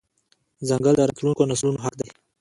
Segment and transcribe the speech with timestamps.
[0.67, 2.09] ځنګل د راتلونکو نسلونو حق دی.